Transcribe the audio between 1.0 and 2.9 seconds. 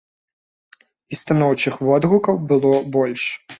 І станоўчых водгукаў было